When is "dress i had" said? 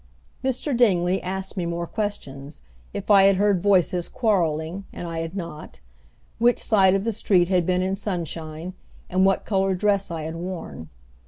9.75-10.37